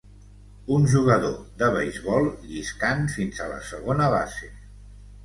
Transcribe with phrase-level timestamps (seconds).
[0.77, 4.51] Un jugador de beisbol lliscant fins a la segona base.